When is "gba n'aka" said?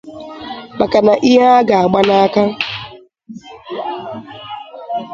1.69-2.43